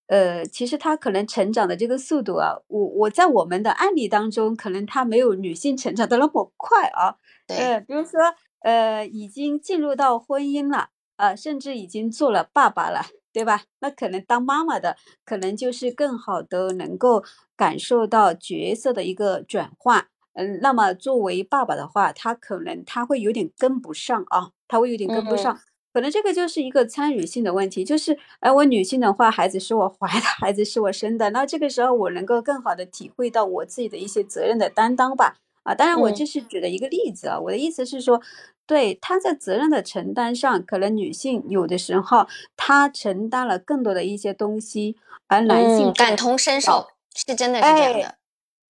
[0.07, 7.15] 呃，其实他可能成长的这个速度啊，我我在我们的案例当中，可能他没有女性成长的那么快啊。
[7.47, 8.19] 对，比如说
[8.59, 13.63] 呃，已经进入到婚姻了啊，甚至已经做了爸爸了，对吧？
[13.79, 17.23] 那可能当妈妈的，可能就是更好的能够
[17.55, 20.07] 感受到角色的一个转换。
[20.33, 25.59] 嗯，那么作为爸爸的话，他可能他会有点跟不上啊，他会有点跟不上，
[25.93, 27.83] 可能这个就是一个参与性的问题。
[27.85, 35.35] 就是，哎，我女性的话，孩子是我怀的，孩子是我生的，那这个时候我能够更好的体会到我自己的一些责任的担当吧。
[35.63, 38.21] 啊，当然我这是举的一个例子啊，我的意思是说，
[38.65, 42.27] 对他在责任的承担上，可能女性有的时候
[42.57, 48.15] 她承担了更多的一些东西，而男性感同身受，是真的是这样的。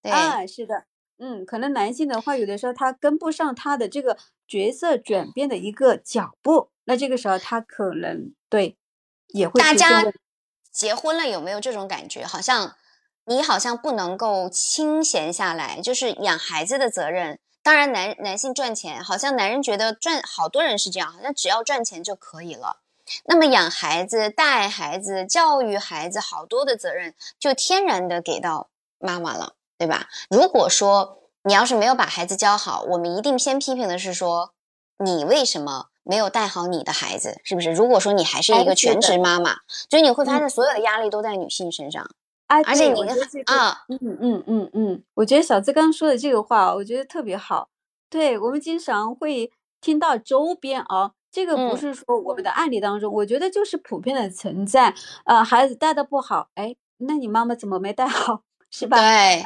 [0.04, 0.84] 对，啊，是的。
[1.18, 8.78] 嗯，可能男性的话，有的时候他跟不上他的这个角色转变的一个脚步，那这个时候他可能对
[9.28, 9.60] 也会。
[9.60, 10.04] 大家
[10.72, 12.26] 结婚了有没有这种感觉？
[12.26, 12.76] 好像
[13.26, 17.40] 你好像不能够清闲下来，就是养孩子的责任。
[17.62, 22.82] 当然，男男性赚钱，好像男人觉得赚，好多人是这样，好像只要赚钱就可以了。
[23.26, 28.70] 那么养孩子、带孩子、教育孩子，好多的责任就天然的给到
[29.00, 29.56] 妈妈了。
[29.76, 30.08] 对吧？
[30.30, 34.54] 如果说你要是没有把孩子教好，我们一定先批评的是说
[34.98, 37.72] 你为什么没有带好你的孩子，是不是？
[37.72, 39.56] 如果说你还是一个全职妈妈，
[39.90, 42.08] 所以你会发现所有的压力都在女性身上。
[42.48, 43.02] 而且你
[43.46, 47.70] 啊，嗯嗯嗯嗯，我觉得小资刚说的这个话，我觉得特别好。
[48.10, 54.94] 对我们经常会听到周边啊，这个不是说我们的案例当中，我觉得就是普遍的存在。
[55.26, 58.44] 呃，孩子带的不好，哎，那你妈妈怎么没带好？
[58.70, 58.98] 是吧？
[58.98, 59.44] 对。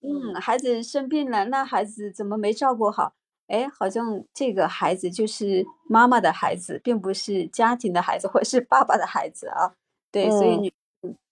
[0.00, 3.12] 嗯，孩子生病了，那孩子怎么没照顾好？
[3.52, 9.74] 哎，好像这个孩子就是妈妈的孩子，并不是家庭的孩子，或者是爸爸的孩子啊。
[10.10, 10.72] 对，所以你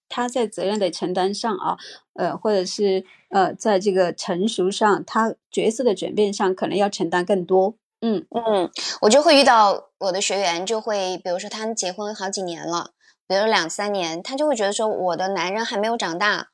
[0.06, 1.78] 他在责任的承担上啊，
[2.14, 7.74] 呃，或者是呃，在这个成熟上，他角色的转变上，可能要承担更多。
[8.02, 12.90] 嗯嗯，我就会遇到我的学员，就会比如说他们结婚好几年了，
[13.26, 16.48] 比如两三年，他就会觉得说我的男人还没有长大。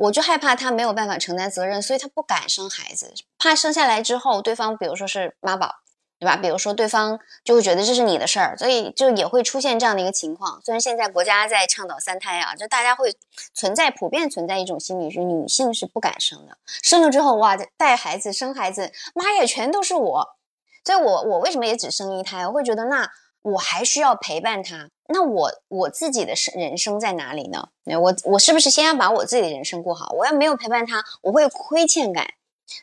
[0.00, 5.74] 我就害怕他没有办法承担责任，所以他不敢生孩子，怕生下来之后对方，比如说是妈宝，
[6.18, 6.36] 对吧？
[6.36, 10.58] 比如说对方就会觉得这是你的事儿，所以就也会出现这样的一个情况。
[10.64, 13.14] 虽然现在国家在倡导三胎啊，就大家会
[13.52, 20.28] 存在普遍存在一种心理，是女性是不敢生的，生了之后哇，带孩子生孩子，妈呀，全都是我。
[20.82, 22.46] 所以我我为什么也只生一胎？
[22.46, 23.10] 我会觉得那。
[23.42, 27.68] 我还需要陪伴他，那我我自己的生人生在哪里呢？
[28.00, 30.14] 我我是不是先要把我自己的人生过好？
[30.16, 32.34] 我要没有陪伴他，我会亏欠感。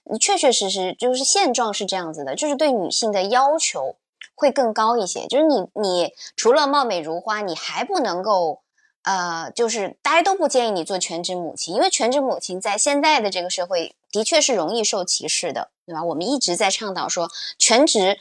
[0.04, 3.96] 你确确实实就是现状是这样子的，就是对女性的要求
[4.36, 5.26] 会更高一些。
[5.28, 8.62] 就是你你除了貌美如花，你还不能够
[9.04, 16.04] 呃，就是大家都不建议你做全职母亲，因为全职母亲在现在的这个社会的确是容易受歧视的，对吧？
[16.04, 18.20] 我们一直在倡导说全职。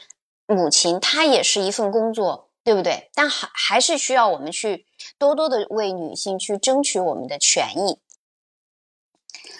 [0.49, 3.09] 母亲她也是一份工作，对不对？
[3.13, 4.85] 但还还是需要我们去
[5.17, 8.01] 多多的为女性去争取我们的权益。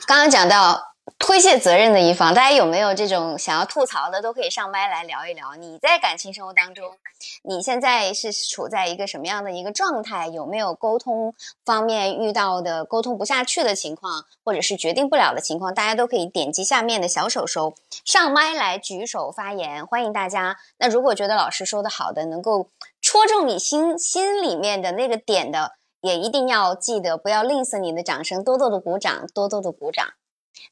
[0.05, 0.83] 刚刚讲到。
[1.17, 5.55] 推卸责任的一方，大家有没有这种想要吐槽的，都可以上麦来聊一聊。
[5.55, 6.97] 你在感情生活当中，
[7.43, 10.27] 你现在是处在一个什么样的一个状态？
[10.27, 15.73] 有没有沟通方面遇到的沟通不下去的情况，或者是决定不了的情况？
[15.73, 20.57] 大家都可以点击下面的小手手上麦来举手发言，欢迎大家。
[20.77, 22.69] 那如果觉得老师说的好的，能够
[23.09, 30.05] 戳中你心心里面的那个点的，也一定要记得不要吝啬你的掌声，多多的鼓掌，多多的鼓掌。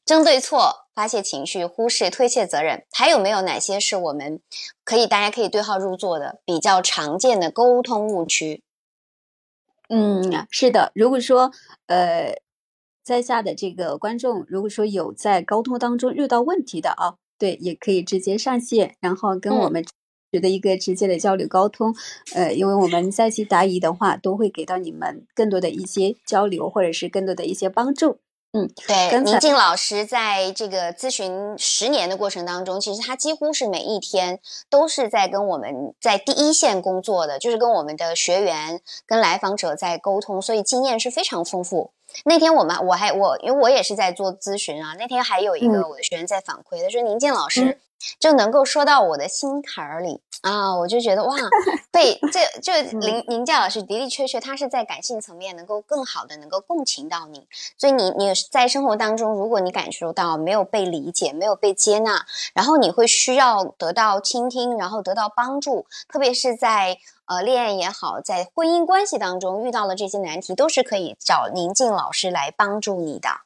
[0.04, 4.42] 争对错、发泄情绪、忽视、推卸责任，还有没有哪些是我们
[4.84, 8.62] 可以大家可以对号入座的比较常见的沟通误区？
[9.88, 10.92] 嗯，是的。
[10.94, 11.50] 如果说
[11.86, 12.34] 呃，
[13.02, 19.82] 在下的这个观众，如果说有在沟通当中遇到问题的啊，对，也可以直接上线，然后跟我们
[20.36, 21.94] 觉得一个直接的交流沟通。
[22.34, 28.18] 呃，因为我们在其答疑的话，都会给到你们更多的一些交流，或者是更多的一些帮助。
[28.52, 41.92] 嗯，对，宁静老师在这个咨询十年的过程当中，其实他几乎是每一天都是在跟我们在第一线工作的，就是跟我们的学员、跟来访者在沟通，所以经验是非常丰富。
[42.24, 47.78] 那天我们我还我，因为我也是在做咨询啊，那天还有一个我的学员在反馈，他说：“宁静老师，
[48.18, 50.76] 就能够说到我的心坎儿里啊！
[50.76, 51.36] 我就觉得哇，
[51.90, 73.40] 被这这林林佳老师的的确确，他是在感性层面能够更好的能够共情到你，所以你你在生活当中，如果你感受到没有被理解、没有被接纳，然后你会需要得到倾听，然后得到帮助，特别是在呃恋爱也好，在婚姻关系当中遇到了这些难题，都是可以找宁静老师来帮助你的。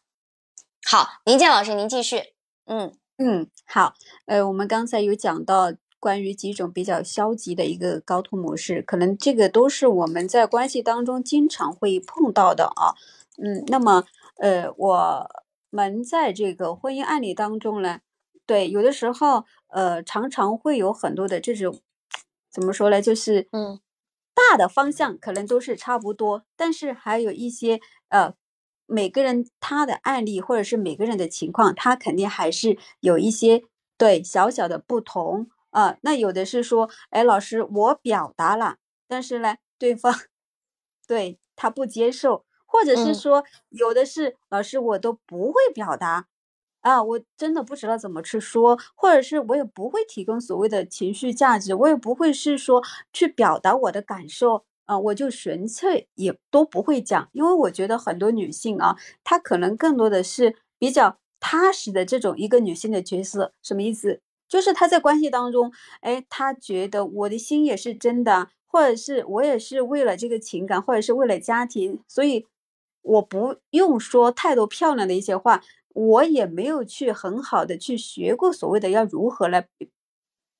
[0.84, 2.34] 好，宁静老师，您继续，
[2.66, 2.92] 嗯。
[3.22, 3.92] 嗯，好，
[4.24, 12.96] 呃，我们刚才有讲到关于几种比较消极的一个沟通模式，可能这个都是我们在关系当中经常会碰到的啊。
[13.36, 14.04] 嗯，那么，
[14.38, 15.28] 呃，我
[15.68, 18.00] 们在这个婚姻案例当中呢，
[18.46, 21.78] 对，有的时候，呃，常常会有很多的这种，
[22.50, 23.80] 怎么说呢，就是嗯，
[24.34, 28.32] 大的方向可能都是差不多，但是还有一些呃。
[28.90, 33.62] 每个人他的案例或者是每个人的情况，他肯定还是有一些
[33.96, 35.96] 对小小的不同啊。
[36.02, 38.76] 那有的是说，哎，老师，我表达了，
[39.06, 40.12] 但是呢，对方
[41.06, 46.26] 对他不接受，或者是说，有的是老师，我都不会表达
[46.80, 54.64] 啊，我真的不知道怎么去说，或者是我也不会提供所谓的情绪价值，我也不会是说去表达我的感受。
[54.90, 63.52] 啊，我就纯粹也都不会讲，因为我觉得很多女性啊，她可能更多的是比较踏实的这种一个女性的角色。
[63.62, 64.20] 什么意思？
[64.48, 72.48] 就是她在关系当中，哎，她觉得我的心也是真的，或者是我也是为了这个情感，或者是为了家庭，所以
[73.02, 75.62] 我不用说太多漂亮的一些话，
[75.94, 79.68] 我也没有去很好的去学过所谓的要如何来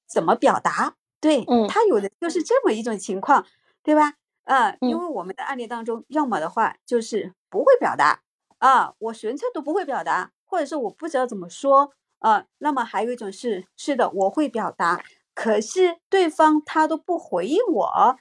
[0.09, 0.95] 怎么表达。
[1.21, 3.45] 对，嗯，她有的就是这么一种情况，
[3.83, 4.15] 对吧？
[4.45, 8.23] 啊，因为我们的案例当中，要么的话就是不会表达
[8.59, 12.47] 啊，我纯粹都不会表达，或者是我不知道怎么说啊。
[12.59, 18.19] 那么还有一种是，是的，我会表达，可是对方他都不回应我啊。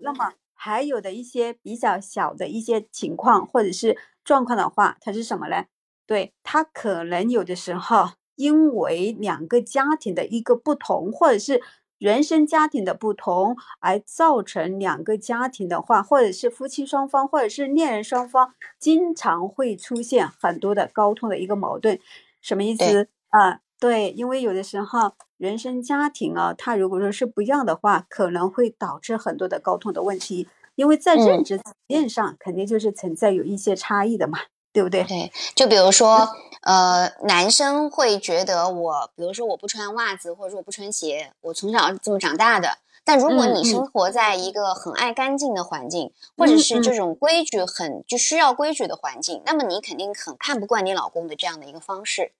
[0.00, 5.64] 那么还有的一些比较小的一些情况或者是状况的话，它是什么呢？
[6.06, 11.62] 对他可能有的时候因为两个家庭的一个不同，或者是。
[11.98, 21.98] 原生家庭的不同，而造成两个家庭的话，或者是夫妻双方，或者是恋人双方，经常会出现很多的沟通的一个矛盾。
[22.42, 23.60] 什么意思啊？
[23.78, 30.48] 对，因为有的时候原生家庭啊，它如果说是不一样的话，可能会导致很多的沟通的问题。
[30.76, 34.38] 因为在认知层面上，肯定就是存在有一些差异的嘛。
[34.76, 35.02] 对不对？
[35.04, 36.28] 对，就比如说，
[36.60, 42.76] 呃，男生会觉得我，比如说我不穿袜子，或者说我不穿鞋，我从小这么长大的。
[43.02, 52.32] 但如果你生活在一个很爱干净的环境，或者是这种规矩很就需要规矩的环境，那么你肯定很看不惯你老公的这样的一个方式，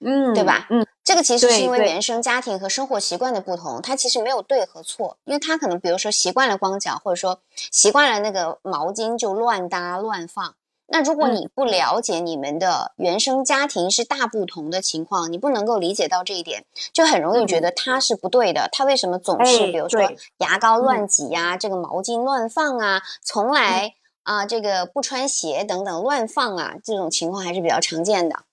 [0.00, 0.66] 嗯，对吧？
[0.68, 10.54] 嗯，这个其实是因为原生家庭和生活习惯的不同，他其实没有对和错，因为他可能比如说习惯了光脚，或者说习惯了那个毛巾就乱搭乱放。
[10.90, 18.70] 那如果你不了解你们的原生家庭是大不同的情况，你不能够理解到这一点，就很容易觉得他是不对的。
[18.72, 20.00] 他为什么总是比如说
[20.38, 28.44] 牙膏乱挤呀，这个毛巾乱放啊，从来啊这个不穿鞋等等乱放啊，这种情况还是比较常见的。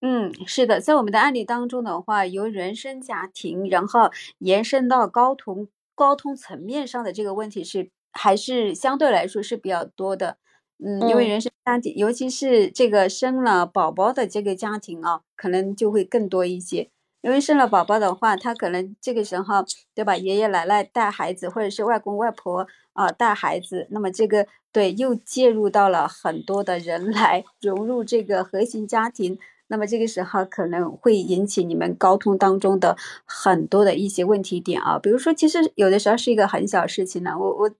[0.00, 10.38] 嗯，是的，在我们的案例当中的话，由原生家庭然后延伸到高通高通层面上的这个问题是还是相对来说是比较多的。
[10.78, 16.90] 嗯，因为人生家庭，尤其是这个生了宝宝的这个家庭啊，可能就会更多一些。
[17.22, 20.16] 因为生了宝宝的话，他可能这个时候，对吧？
[20.16, 34.98] 爷爷奶奶带孩子，或者是外公外婆啊带孩子，那么这个对又介入到了很多的人来融入这个核心家庭，那么这个时候可能会引起你们沟通当中的很多的一些问题点啊。
[34.98, 37.70] 比如说，其实有的时候是一个很小事情呢，我我。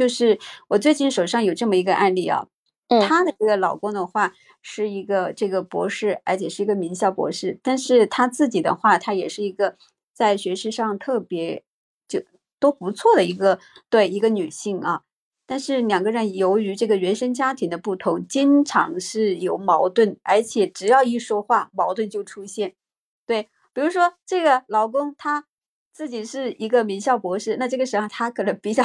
[0.00, 2.46] 就是我最近手上有这么一个案例啊，
[3.06, 4.32] 她的这个老公的话
[4.62, 9.76] 是一个这个博士，而且是一个名校博士，但是她自己的话，她也是一个
[10.14, 11.64] 在学识上特别
[12.08, 12.22] 就
[12.58, 13.58] 都不错的一个
[13.90, 15.02] 对一个女性啊，
[15.46, 22.72] 但是两个人由于这个原生家庭的不同，经常是有矛盾，而且只要一说话，矛盾就出现。
[23.26, 25.44] 对，比如说这个老公他
[25.92, 28.82] 自己是一个名校博士，那这个时候他可能比较。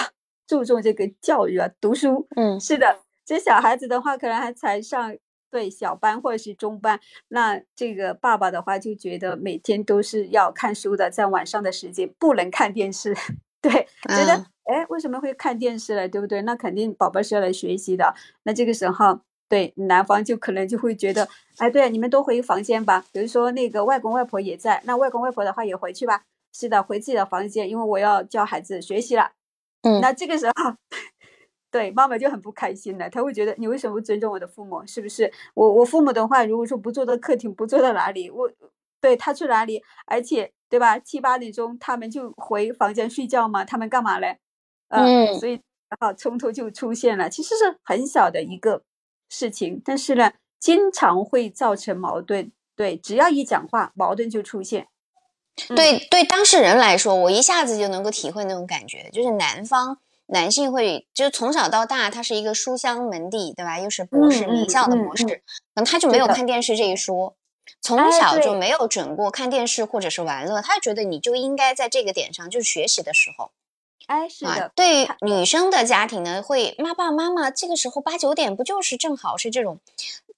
[0.47, 5.15] 注重这个教育啊，读书，嗯，是的，这小孩子的话，可能还才上
[5.51, 13.15] 对小班或者是中班，那这个爸爸的话就觉得每天都是要看书的，在晚上的时间不能看电视，
[13.61, 13.71] 对，
[14.09, 16.41] 觉得哎为什么会看电视了，对不对？
[16.41, 21.27] 那肯定宝宝是要来学习的，那这个时候对，男方就可能就会觉得，
[21.57, 23.05] 哎，对，你们都回房间吧。
[23.11, 26.23] 比如说那个外公外婆也在，那外公外婆的话也回去吧。
[26.51, 29.31] 是的，回自己的房间，因为我要教孩子学习了。
[29.85, 30.53] 嗯，那这个时候，
[31.71, 34.85] 对妈妈就很不开心了，她会觉得你为什么不尊重我的父母？
[34.87, 35.31] 是不是？
[35.53, 38.51] 我我父母的话，如果说不坐到客厅，不坐到哪里，我
[38.99, 39.83] 对他去哪里？
[40.07, 40.97] 而且，对吧？
[40.99, 44.39] 七八点钟他们就回房间睡觉嘛，他们干嘛嘞？
[44.89, 45.61] 嗯，所以
[45.99, 47.29] 好冲突就出现了。
[47.29, 48.83] 其实是很小的一个
[49.29, 52.51] 事情，但是呢，经常会造成矛盾。
[52.75, 54.87] 对，只要一讲话，矛盾就出现。
[55.75, 59.97] 对对，当事人来说，我一下子就能够体会那种感觉，就是男方
[60.27, 63.79] 男性会，就是从小到大，他是一个书香门第，对吧？
[63.79, 65.41] 又是博士名校的博士，可
[65.75, 67.35] 能他就没有看电视这一说，
[67.81, 73.51] 从小就没有准过看电视或者是玩乐，他觉得你就应该在这个点上，就是学习的时候。
[74.07, 74.71] 哎，是的。
[74.75, 79.79] 对于女生的家庭呢，会妈爸妈妈这个时候八九点不就是正好是这种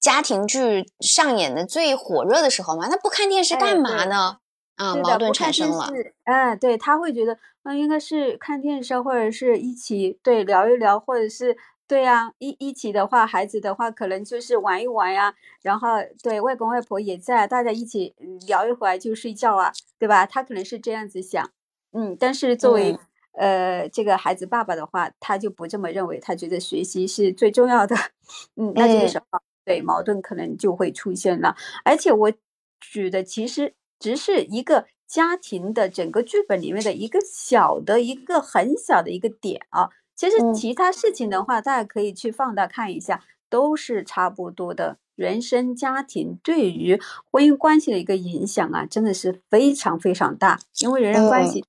[0.00, 2.86] 家庭剧上演的最火热的时候吗？
[2.90, 4.38] 那不看电视干嘛呢？
[4.78, 5.90] 啊，矛盾产生了。
[6.24, 11.56] 哎，对他会觉得，嗯，应该是看电视，或者是一起对聊一聊，或者是
[11.88, 15.88] 对呀，一一起的话，孩子的话可能就是玩一玩呀，然后
[16.22, 18.14] 对外公外婆也在，大家一起
[18.46, 20.24] 聊一会儿就睡觉啊，对吧？
[20.24, 21.50] 他可能是这样子想，
[21.92, 22.96] 嗯，但是作为
[23.32, 27.96] 呃这个孩子爸爸的话，他就不这么认为，他觉得学习是最重要的，
[28.56, 32.32] 嗯，那这个时候对矛盾可能就会出现了，而且我
[32.80, 33.74] 举的其实。
[33.98, 44.98] 只是一个家庭的整个剧本里面的一个小的一个很小的一个点啊，其实其他事情的话，大家可以去放大看一下，都是差不多的。
[45.16, 47.00] 原生家庭对于
[47.32, 50.60] 婚姻关系的一个影响啊，真的是非常非常大。
[50.80, 51.64] 因为人人关系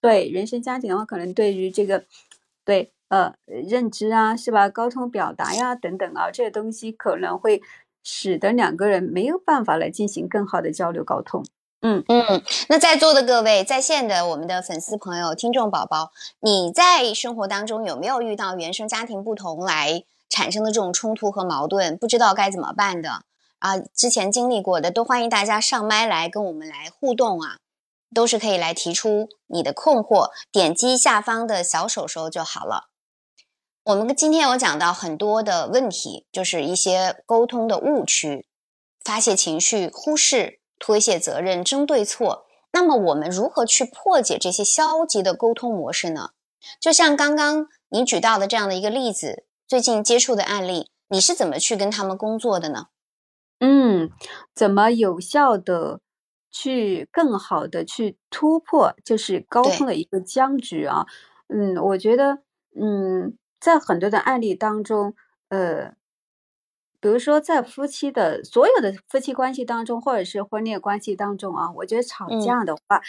[0.00, 2.04] 对原生家庭的话，可能对于这个
[2.64, 4.68] 对呃认知啊，是吧？
[4.68, 7.60] 沟通表达呀等等啊，这些东西可能会
[8.04, 11.44] 使得两个人没有办法来进行更好的交流沟通。
[11.86, 21.98] 嗯嗯，那在座的各位在线的我们的粉丝朋友、听众宝宝，你在生活当中有没有遇到原生家庭不同来产生的这种冲突和矛盾？
[21.98, 23.24] 不知道该怎么办的
[23.58, 23.76] 啊？
[23.78, 27.58] 之前经历过的，都欢迎大家上麦来跟我们来互动啊，
[28.14, 32.88] 都是可以来提出你的困惑，点击下方的小手手就好了。
[33.84, 38.46] 我们今天有讲到很多的问题，就是一些沟通的误区，
[39.04, 40.60] 发泄情绪、忽视。
[40.78, 46.30] 推卸责任、争对错，那么我们如何去破解这些消极的沟通模式呢？
[46.80, 52.86] 就像刚刚你举到的这样的一个例子，最近接触的案例，你是怎么去跟他们工作的呢？
[53.60, 54.10] 嗯，
[54.54, 56.00] 怎么有效的
[56.50, 61.06] 去更好的去突破，就是沟通的一个僵局啊？
[61.48, 62.38] 嗯，我觉得，
[62.80, 65.14] 嗯，在很多的案例当中，
[65.48, 65.94] 呃。
[67.04, 73.02] 比如说，在夫妻的所有的夫妻关系当中，或者是婚恋关系当中啊，我觉得吵架的话，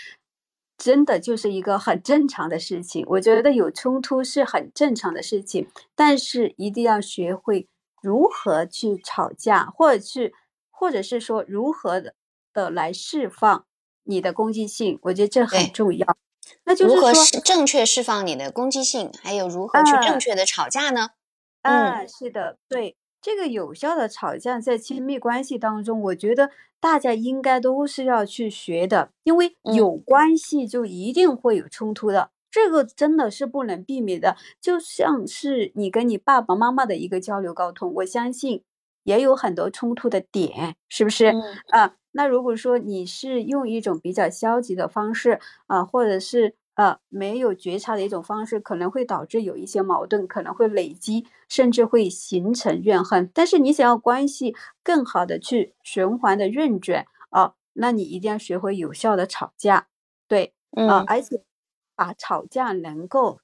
[0.78, 3.06] 真的就是一个很正常的事情。
[3.08, 7.70] 我觉得有冲突是很正常的事情，但是一定要学会
[8.02, 10.34] 如何去吵架，或者是
[10.70, 12.16] 或者是说如何的
[12.52, 13.66] 的来释放
[14.04, 15.00] 你的攻击性。
[15.04, 16.18] 我觉得这很重要。
[16.66, 21.12] 那就是说，正确释放你的攻击性，还有如何去正确的吵架呢？
[21.62, 22.98] 嗯，是的，对。
[23.26, 34.38] 这个有效的吵架在亲密关系当中，我觉得大家应该都是要去学的，因为有关系就一定会有冲突的，这个真的是不能避免的。
[34.62, 38.62] 就像是你跟你爸爸妈妈的一个交流沟通，我相信
[39.06, 41.34] 也有很多冲突的点，是不是？
[41.72, 46.54] 啊，那如果说你是用一种比较消极的方式啊，或者是。
[46.76, 53.30] 呃，没有觉察的一种方式，可能会导致有一些矛盾，可能会累积，甚至会形成怨恨。
[53.34, 59.88] 但是你想要关系更好的去循环的运转啊，那你一定要学会有效的吵架，
[60.28, 60.54] 对，
[60.88, 61.42] 啊，而且
[61.96, 63.40] 把吵架能够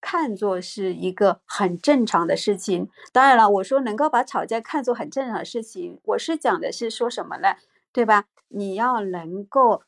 [0.00, 2.90] 看作是一个很正常的事情。
[3.12, 7.54] 当然了，我说能够把吵架看作很正常的事情，我是讲的是说什么呢？
[7.94, 8.24] 对吧？
[8.48, 9.82] 你要能够。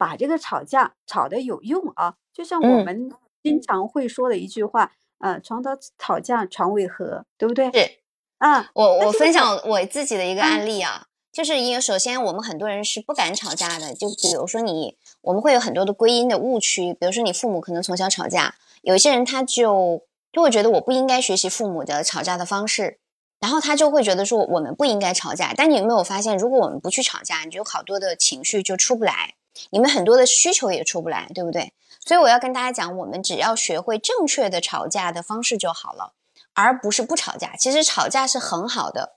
[0.00, 7.70] 把这个吵架吵得有用啊，就像我们经常会说的一句话，呃，床头吵架床尾和，对不对？
[7.70, 7.98] 是？
[8.38, 22.98] 啊，我我分享我自己的一个案例啊，就是因为首先我们很多人是不敢吵架的，就比如说你，我们会有很多的归因的误区，比如说你父母可能从小吵架，有一些人他就就会觉得我不应该学习父母的吵架的方式，
[23.38, 29.34] 然后他就会觉得说我们不应该吵架，但你有没有发现，如果我们不去吵架，你就有好多的情绪就出不来。
[29.70, 31.72] 你们很多的需求也出不来，对不对？
[32.04, 36.14] 所以我要跟大家讲，我们只要学会正确的吵架的方式就好了，
[36.54, 37.54] 而不是不吵架。
[37.56, 39.16] 其实吵架是很好的，